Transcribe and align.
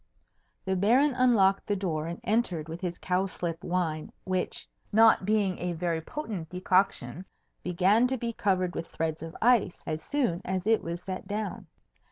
The 0.65 0.75
Baron 0.75 1.13
unlocked 1.13 1.67
the 1.67 1.75
door 1.75 2.07
and 2.07 2.19
entered 2.23 2.67
with 2.67 2.81
his 2.81 2.97
cowslip 2.97 3.63
wine, 3.63 4.11
which 4.23 4.67
(not 4.91 5.25
being 5.25 5.59
a 5.59 5.73
very 5.73 6.01
potent 6.01 6.49
decoction) 6.49 7.23
began 7.61 8.07
to 8.07 8.17
be 8.17 8.33
covered 8.33 8.73
with 8.73 8.87
threads 8.87 9.21
of 9.21 9.37
ice 9.43 9.83
as 9.87 10.01
soon 10.01 10.41
as 10.43 10.65
it 10.65 10.81
was 10.81 11.03
set 11.03 11.27
down. 11.27 11.67